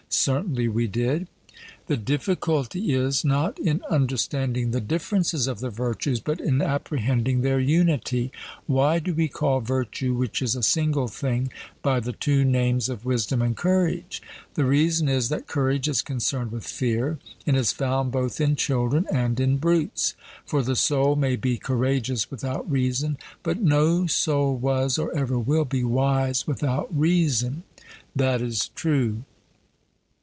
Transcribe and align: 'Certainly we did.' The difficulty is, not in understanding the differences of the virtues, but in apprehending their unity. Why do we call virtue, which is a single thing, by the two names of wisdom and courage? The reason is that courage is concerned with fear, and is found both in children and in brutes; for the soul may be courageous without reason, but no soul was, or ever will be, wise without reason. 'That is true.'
'Certainly 0.13 0.67
we 0.67 0.87
did.' 0.87 1.29
The 1.87 1.95
difficulty 1.95 2.93
is, 2.93 3.23
not 3.23 3.57
in 3.57 3.81
understanding 3.89 4.71
the 4.71 4.81
differences 4.81 5.47
of 5.47 5.61
the 5.61 5.69
virtues, 5.69 6.19
but 6.19 6.41
in 6.41 6.61
apprehending 6.61 7.41
their 7.41 7.61
unity. 7.61 8.29
Why 8.67 8.99
do 8.99 9.13
we 9.13 9.29
call 9.29 9.61
virtue, 9.61 10.13
which 10.13 10.41
is 10.41 10.53
a 10.53 10.63
single 10.63 11.07
thing, 11.07 11.49
by 11.81 12.01
the 12.01 12.11
two 12.11 12.43
names 12.43 12.89
of 12.89 13.05
wisdom 13.05 13.41
and 13.41 13.55
courage? 13.55 14.21
The 14.55 14.65
reason 14.65 15.07
is 15.07 15.29
that 15.29 15.47
courage 15.47 15.87
is 15.87 16.01
concerned 16.01 16.51
with 16.51 16.65
fear, 16.65 17.17
and 17.47 17.55
is 17.55 17.71
found 17.71 18.11
both 18.11 18.41
in 18.41 18.57
children 18.57 19.07
and 19.09 19.39
in 19.39 19.55
brutes; 19.57 20.15
for 20.45 20.61
the 20.61 20.75
soul 20.75 21.15
may 21.15 21.37
be 21.37 21.55
courageous 21.57 22.29
without 22.29 22.69
reason, 22.69 23.17
but 23.43 23.61
no 23.61 24.07
soul 24.07 24.57
was, 24.57 24.97
or 24.99 25.15
ever 25.15 25.39
will 25.39 25.65
be, 25.65 25.85
wise 25.85 26.45
without 26.45 26.89
reason. 26.95 27.63
'That 28.13 28.41
is 28.41 28.67
true.' 28.75 29.23